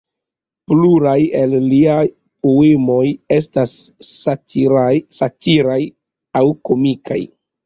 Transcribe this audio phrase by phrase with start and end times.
[0.69, 1.97] Pluraj el lia
[2.47, 3.03] poemoj
[3.37, 3.75] estas
[4.09, 5.79] satiraj
[6.43, 7.21] aŭ komikaj.